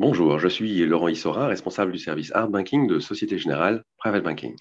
[0.00, 4.54] Bonjour, je suis Laurent Issora, responsable du service Art Banking de Société Générale Private Banking.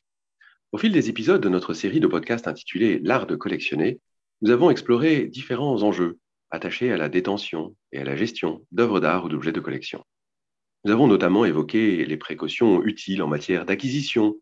[0.72, 4.00] Au fil des épisodes de notre série de podcasts intitulée L'art de collectionner,
[4.42, 6.18] nous avons exploré différents enjeux
[6.50, 10.04] attachés à la détention et à la gestion d'œuvres d'art ou d'objets de collection.
[10.86, 14.38] Nous avons notamment évoqué les précautions utiles en matière d'acquisition,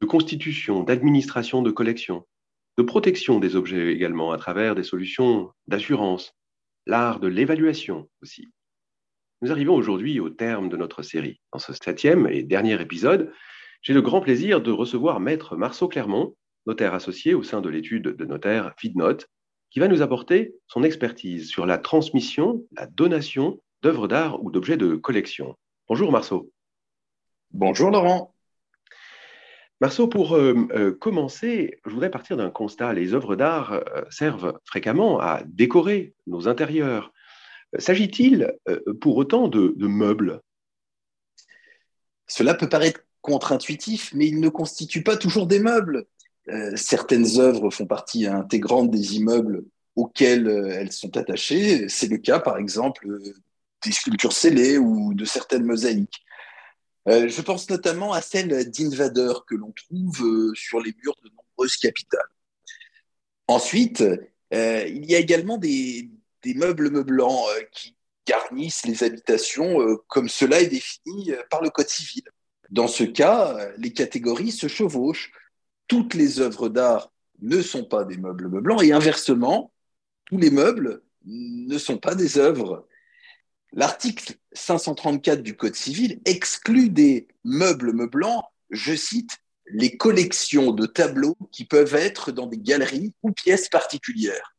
[0.00, 2.26] de constitution, d'administration de collection,
[2.78, 6.32] de protection des objets également à travers des solutions d'assurance,
[6.86, 8.48] l'art de l'évaluation aussi.
[9.40, 11.40] Nous arrivons aujourd'hui au terme de notre série.
[11.52, 13.32] Dans ce septième et dernier épisode,
[13.82, 16.34] j'ai le grand plaisir de recevoir Maître Marceau Clermont,
[16.66, 19.28] notaire associé au sein de l'étude de notaire FIDNOTE,
[19.70, 24.76] qui va nous apporter son expertise sur la transmission, la donation d'œuvres d'art ou d'objets
[24.76, 25.56] de collection.
[25.88, 26.50] Bonjour Marceau.
[27.52, 28.34] Bonjour Laurent.
[29.80, 32.92] Marceau, pour euh, euh, commencer, je voudrais partir d'un constat.
[32.92, 37.12] Les œuvres d'art euh, servent fréquemment à décorer nos intérieurs,
[37.76, 40.40] S'agit-il euh, pour autant de, meubles?
[42.26, 46.06] Cela peut paraître contre-intuitif, mais ils ne constituent pas toujours des meubles.
[46.48, 49.64] Euh, certaines œuvres font partie intégrante des immeubles
[49.96, 51.88] auxquels euh, elles sont attachées.
[51.88, 53.06] C'est le cas, par exemple,
[53.84, 56.24] des sculptures scellées ou de certaines mosaïques.
[57.06, 62.20] je pense notamment à celles d'invadeurs que l'on trouve sur les murs de nombreuses capitales.
[63.46, 64.04] Ensuite,
[64.50, 66.10] il y a également des,
[66.42, 71.62] des meubles meublants euh, qui garnissent les habitations euh, comme cela est défini euh, par
[71.62, 72.22] le Code civil.
[72.70, 75.32] Dans ce cas, les catégories se chevauchent.
[75.86, 79.72] Toutes les œuvres d'art ne sont pas des meubles meublants et inversement,
[80.26, 82.86] tous les meubles ne sont pas des œuvres.
[83.72, 89.38] L'article 534 du Code civil exclut des meubles meublants, je cite,
[89.70, 94.57] les collections de tableaux qui peuvent être dans des galeries ou pièces particulières.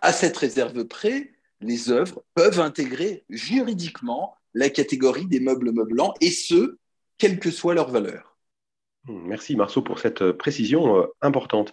[0.00, 6.30] À cette réserve près, les œuvres peuvent intégrer juridiquement la catégorie des meubles meublants, et
[6.30, 6.78] ce,
[7.18, 8.36] quelle que soit leur valeur.
[9.04, 11.72] Hmm, merci Marceau pour cette euh, précision euh, importante.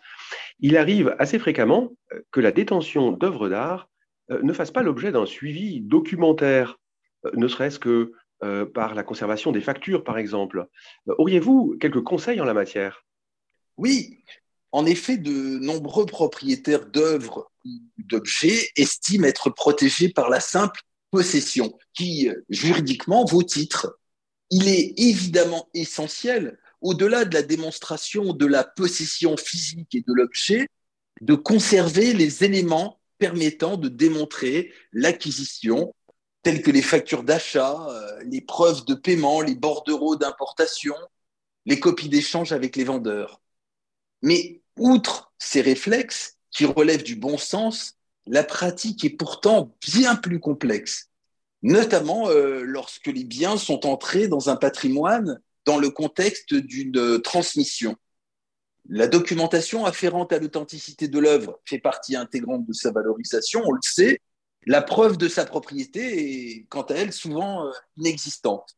[0.60, 3.90] Il arrive assez fréquemment euh, que la détention d'œuvres d'art
[4.30, 6.80] ne fasse pas l'objet d'un suivi documentaire,
[7.36, 8.12] ne serait-ce que
[8.74, 10.66] par la conservation des factures, par exemple.
[11.06, 13.06] Auriez-vous quelques conseils en la matière?
[13.78, 14.24] Oui,
[14.76, 20.82] en effet, de nombreux propriétaires d'œuvres ou d'objets estiment être protégés par la simple
[21.12, 23.98] possession, qui juridiquement vaut titre.
[24.52, 30.68] Il est évidemment essentiel, au-delà de la démonstration de la possession physique et de l'objet,
[31.22, 35.96] de conserver les éléments permettant de démontrer l'acquisition,
[36.44, 40.96] tels que les factures d'achat, euh, les preuves de paiement, les bordereaux d'importation,
[41.66, 43.40] les copies d'échange avec les vendeurs.
[44.22, 47.98] Mais outre ces réflexes qui relèvent du bon sens,
[48.28, 51.10] la pratique est pourtant bien plus complexe,
[51.62, 57.96] notamment euh, lorsque les biens sont entrés dans un patrimoine dans le contexte d'une transmission.
[58.88, 63.82] La documentation afférente à l'authenticité de l'œuvre fait partie intégrante de sa valorisation, on le
[63.82, 64.22] sait.
[64.68, 68.78] La preuve de sa propriété est, quant à elle, souvent euh, inexistante.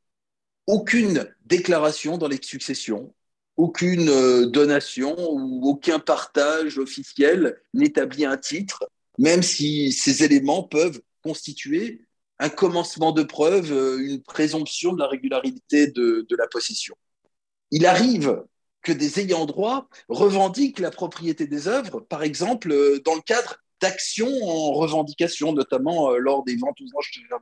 [0.65, 3.13] Aucune déclaration dans les successions,
[3.57, 8.87] aucune euh, donation ou aucun partage officiel n'établit un titre,
[9.17, 12.01] même si ces éléments peuvent constituer
[12.39, 16.95] un commencement de preuve, euh, une présomption de la régularité de, la possession.
[17.71, 18.43] Il arrive
[18.83, 23.57] que des ayants droit revendiquent la propriété des œuvres, par exemple euh, dans le cadre
[23.81, 27.39] d'actions en revendication, notamment lors des ventes aux enchères.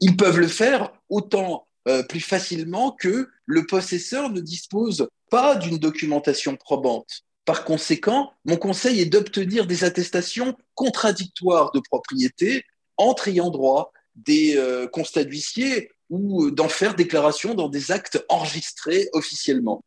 [0.00, 1.68] Ils peuvent le faire autant
[2.08, 7.22] plus facilement que le possesseur ne dispose pas d'une documentation probante.
[7.44, 12.64] Par conséquent, mon conseil est d'obtenir des attestations contradictoires de propriété
[12.98, 19.08] entre ayant droit des euh, constats d'huissier ou d'en faire déclaration dans des actes enregistrés
[19.12, 19.82] officiellement.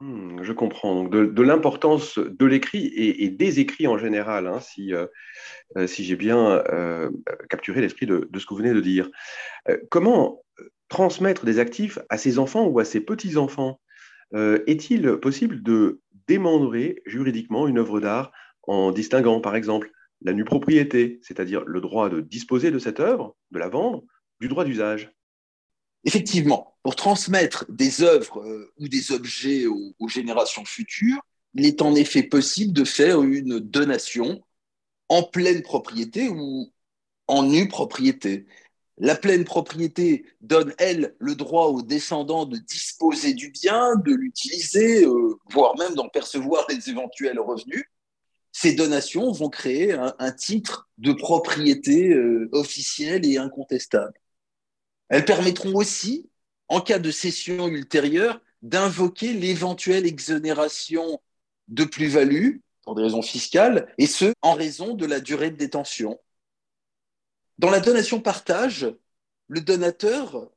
[0.00, 1.04] Hmm, je comprends.
[1.04, 5.06] De, l'importance de l'écrit et, des écrits en général, hein, si, euh,
[5.76, 6.62] euh, si j'ai bien
[7.48, 9.08] capturé l'esprit de, de, ce que vous venez de dire.
[9.90, 10.44] comment
[10.88, 13.80] transmettre des actifs à ses enfants ou à ses petits-enfants?
[14.34, 18.32] Euh, est-il possible de démembrer juridiquement une œuvre d'art
[18.62, 19.90] en distinguant, par exemple,
[20.22, 24.04] la nue propriété, c'est-à-dire le droit de disposer de cette œuvre, de la vendre,
[24.40, 25.12] du droit d'usage?
[26.04, 31.20] Effectivement, pour transmettre des œuvres euh, ou des objets aux, générations futures,
[31.54, 34.42] il est en effet possible de faire une donation
[35.08, 36.70] en pleine propriété ou
[37.26, 38.46] en nue propriété.
[39.00, 45.04] La pleine propriété donne, elle, le droit aux descendants de disposer du bien, de l'utiliser,
[45.04, 47.84] euh, voire même d'en percevoir les éventuels revenus.
[48.50, 54.14] Ces donations vont créer un, titre de propriété euh, officielle et incontestable.
[55.08, 56.28] Elles permettront aussi,
[56.66, 61.20] en cas de cession ultérieure, d'invoquer l'éventuelle exonération
[61.68, 66.18] de plus-value pour des raisons fiscales, et ce, en raison de la durée de détention.
[67.58, 68.86] Dans la donation-partage,
[69.48, 70.48] le donateur,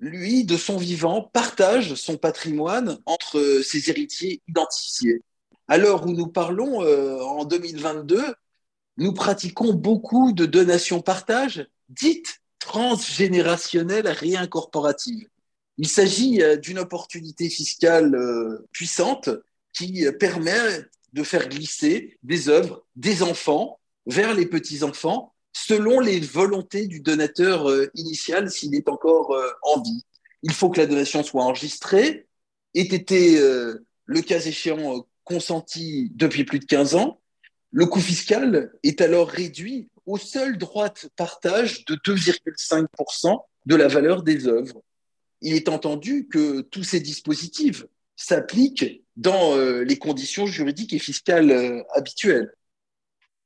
[0.00, 5.22] lui, de son vivant, partage son patrimoine entre ses héritiers identifiés.
[5.68, 8.34] À l'heure où nous parlons, euh, en 2022,
[8.96, 15.28] nous pratiquons beaucoup de donations-partage dites transgénérationnelles réincorporatives.
[15.78, 19.30] Il s'agit euh, d'une opportunité fiscale euh, puissante
[19.72, 26.86] qui permet de faire glisser des œuvres des enfants vers les petits-enfants selon les volontés
[26.86, 30.04] du donateur euh, initial s'il est encore euh, en vie.
[30.42, 32.26] Il faut que la donation soit enregistrée,
[32.74, 37.20] ait été, euh, le cas échéant, consenti depuis plus de 15 ans.
[37.72, 38.00] Le coût
[38.82, 44.82] est alors réduit au seul droit de partage de 2,5% de la valeur des œuvres.
[45.40, 47.84] Il est entendu que tous ces dispositifs
[48.16, 52.52] s'appliquent dans les conditions juridiques et fiscales habituelles.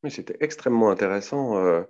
[0.08, 1.84] C'était extrêmement intéressant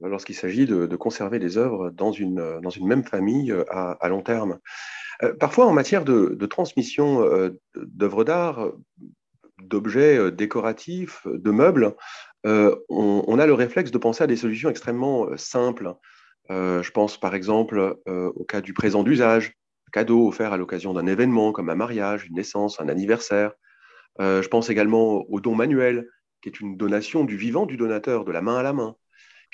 [0.00, 4.22] lorsqu'il s'agit de, conserver des œuvres dans une, dans une même famille euh, à, long
[4.22, 4.58] terme.
[5.22, 7.24] Euh, parfois, en matière de, transmission
[7.74, 8.72] d'œuvres d'art,
[9.62, 11.94] d'objets décoratifs, de meubles,
[12.44, 15.94] on, a le réflexe de penser à des solutions extrêmement simples.
[16.50, 19.54] je pense par exemple au cas du présent d'usage,
[19.92, 23.52] cadeau offert à l'occasion d'un événement comme un mariage, une naissance, un anniversaire.
[24.18, 26.06] je pense également au don manuel,
[26.42, 28.96] qui est une donation du vivant du donateur, de la main à la main.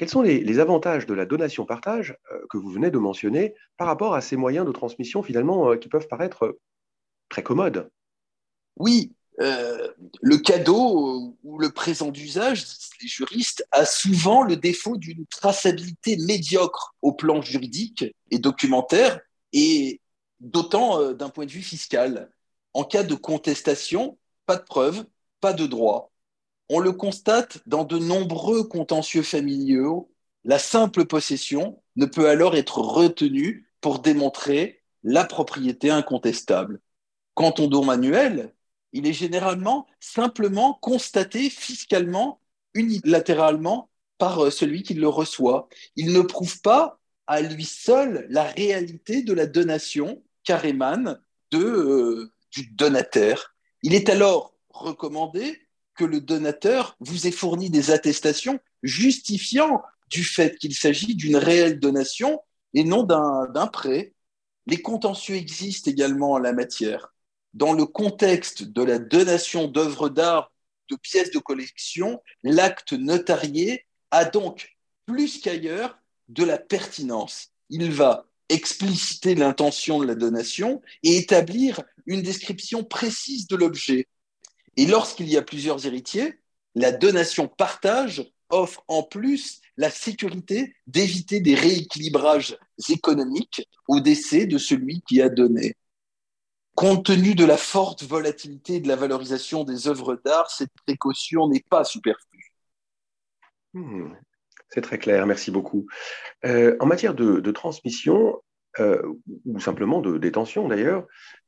[0.01, 4.15] Quels sont les, avantages de la donation-partage euh, que vous venez de mentionner par rapport
[4.15, 6.59] à ces moyens de transmission finalement euh, qui peuvent paraître
[7.29, 7.91] très commodes?
[8.79, 9.13] Oui,
[9.43, 9.89] euh,
[10.23, 12.65] le cadeau ou le présent d'usage,
[13.03, 19.21] les juristes, a souvent le défaut d'une traçabilité médiocre au plan juridique et documentaire,
[19.53, 20.01] et
[20.41, 22.31] d'autant d'un point de vue fiscal.
[22.73, 24.17] En cas de contestation,
[24.47, 25.05] pas de preuve,
[25.43, 26.10] pas de droit.
[26.73, 30.09] On le constate dans de nombreux contentieux familiaux,
[30.45, 36.81] la simple possession ne peut alors être retenue pour démontrer la propriété incontestable.
[37.35, 38.55] Quant au don manuel,
[38.93, 42.41] il est généralement simplement constaté fiscalement,
[42.75, 45.69] unilatéralement, par euh, celui qui le reçoit.
[45.97, 51.21] Il ne prouve pas à lui seul la réalité de la donation car émane
[51.51, 53.57] de, euh, du donataire.
[53.83, 55.67] Il est alors recommandé
[56.01, 61.79] que le donateur vous ait fourni des attestations justifiant du fait qu'il s'agit d'une réelle
[61.79, 62.41] donation
[62.73, 64.15] et non d'un prêt.
[64.65, 67.13] Les contentieux existent également en la matière.
[67.53, 70.51] Dans le contexte de la donation d'œuvres d'art,
[70.89, 74.75] de pièces de collection, l'acte notarié a donc
[75.05, 75.99] plus qu'ailleurs
[76.29, 77.49] de la pertinence.
[77.69, 84.09] Il va expliciter l'intention de la donation et établir une description précise de l'objet,
[84.77, 86.41] et lorsqu'il y a plusieurs héritiers,
[86.75, 92.59] la donation partage offre en plus la sécurité d'éviter des rééquilibrages
[92.89, 95.75] économiques au décès de celui qui a donné.
[96.75, 101.65] Compte tenu de la forte volatilité de la valorisation des œuvres d'art, cette précaution n'est
[101.69, 102.53] pas superflue.
[103.75, 104.13] Hmm,
[104.69, 105.87] c'est très clair, merci beaucoup.
[106.45, 108.41] Euh, en matière de, transmission,
[108.79, 109.03] euh,
[109.47, 111.05] ou simplement de détention d'ailleurs,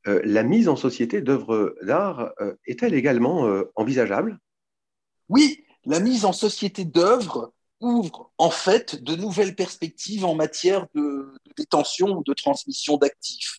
[0.08, 3.46] euh, la mise en société d'œuvres d'art euh, est-elle également
[3.76, 4.40] envisageable?
[5.28, 11.32] Oui, la mise en société d'œuvres ouvre en fait de nouvelles perspectives en matière de,
[11.56, 13.58] détention ou de transmission d'actifs.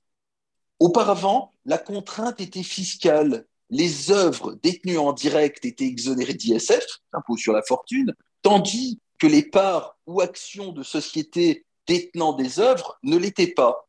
[0.79, 3.45] Auparavant, la contrainte était fiscale.
[3.69, 9.43] Les œuvres détenues en direct étaient exonérées d'ISF, impôt sur la fortune, tandis que les
[9.43, 13.87] parts ou actions de sociétés détenant des œuvres ne l'étaient pas.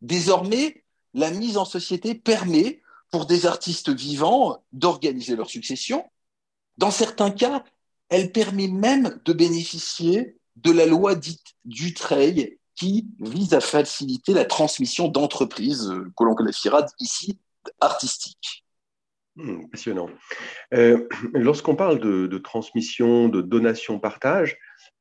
[0.00, 6.10] Désormais, la mise en société permet pour des artistes vivants d'organiser leur succession.
[6.78, 7.64] Dans certains cas,
[8.08, 14.44] elle permet même de bénéficier de la loi dite Dutreil qui vise à faciliter la
[14.44, 17.38] transmission d'entreprises euh, que l'on qualifiera ici
[17.80, 18.61] artistiques.
[19.36, 20.10] Hmm, passionnant.
[20.74, 24.58] Euh, lorsqu'on parle de, transmission, de donation, partage,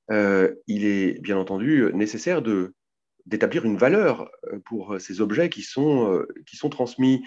[0.09, 2.73] euh, il est bien entendu nécessaire de,
[3.25, 7.23] d'établir une valeur euh, pour euh, ces objets qui sont, euh, qui sont transmis.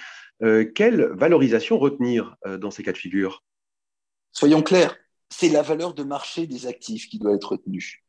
[0.75, 3.43] quelle valorisation retenir dans ces cas de figure?
[4.33, 4.95] Soyons clairs,
[5.31, 8.05] c'est la valeur de marché des actifs qui doit être retenue.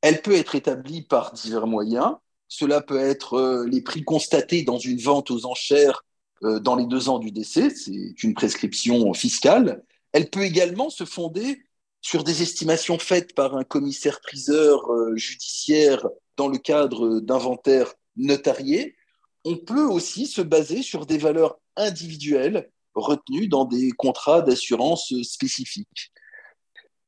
[0.00, 2.14] Elle peut être établie par divers moyens.
[2.48, 6.04] Cela peut être les prix constatés dans une vente aux enchères
[6.42, 9.84] dans les deux ans du décès, c'est une prescription fiscale.
[10.12, 11.62] Elle peut également se fonder
[12.02, 16.06] sur des estimations faites par un commissaire-priseur euh, judiciaire
[16.36, 18.96] dans le cadre d'inventaires notariés,
[19.44, 26.12] on peut aussi se baser sur des valeurs individuelles retenues dans des contrats d'assurance spécifiques.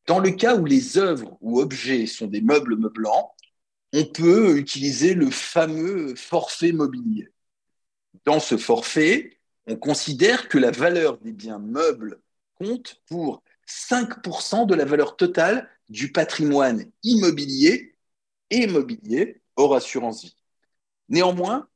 [0.06, 3.34] Dans le cas où les œuvres ou objets sont des meubles meublants,
[3.94, 7.28] on peut utiliser le fameux forfait mobilier.
[8.24, 12.20] Dans ce forfait, on considère que la valeur des biens meubles
[12.54, 17.96] compte pour 5% de la valeur totale du patrimoine immobilier
[18.50, 20.36] et immobilier hors assurance vie.
[21.08, 21.68] Néanmoins,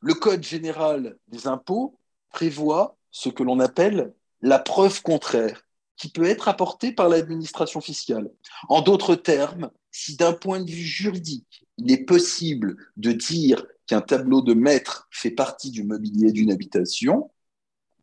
[0.00, 1.98] le Code général des impôts
[2.30, 5.62] prévoit ce que l'on appelle la preuve contraire,
[5.96, 8.30] qui peut être apportée par l'administration fiscale.
[8.68, 14.00] En d'autres termes, si d'un point de vue juridique, il est possible de dire qu'un
[14.00, 17.30] tableau de maître fait partie du mobilier d'une habitation,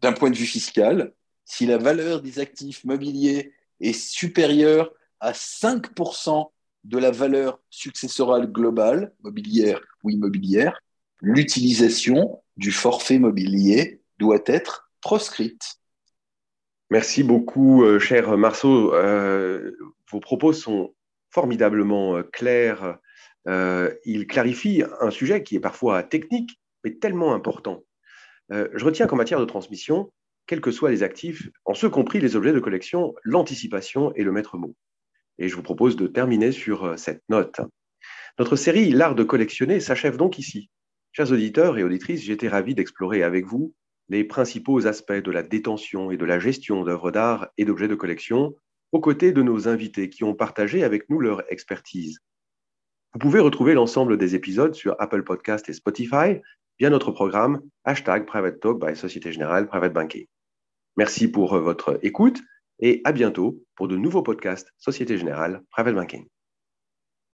[0.01, 1.13] d'un point de vue fiscal,
[1.45, 6.51] si la valeur des actifs mobiliers est supérieure à 5%
[6.83, 10.79] de la valeur successorale globale, mobilière ou immobilière,
[11.21, 15.79] l'utilisation du forfait mobilier doit être proscrite.
[16.89, 18.93] Merci beaucoup, euh, cher Marceau.
[18.93, 19.71] Euh,
[20.11, 20.93] vos propos sont
[21.29, 22.97] formidablement euh, clairs.
[23.47, 27.83] Ils clarifient un sujet qui est parfois technique, mais tellement important.
[28.49, 30.11] je retiens qu'en matière de transmission,
[30.47, 34.31] quels que soient les actifs, en ce compris les objets de collection, l'anticipation est le
[34.31, 34.75] maître mot.
[35.37, 37.61] Et je vous propose de terminer sur cette note.
[38.39, 40.69] Notre série L'art de collectionner s'achève donc ici.
[41.11, 43.73] Chers auditeurs et auditrices, j'étais ravi d'explorer avec vous
[44.09, 47.95] les principaux aspects de la détention et de la gestion d'œuvres d'art et d'objets de
[47.95, 48.55] collection,
[48.91, 52.19] aux côtés de nos invités qui ont partagé avec nous leur expertise.
[53.13, 56.41] Vous pouvez retrouver l'ensemble des épisodes sur Apple Podcast et Spotify
[56.79, 60.25] via notre programme hashtag Private Talk by Société Générale Private Banking.
[60.95, 62.41] Merci pour votre écoute
[62.79, 66.27] et à bientôt pour de nouveaux podcasts Société Générale Private Banking.